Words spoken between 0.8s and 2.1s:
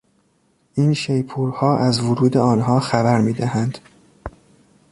شیپورها از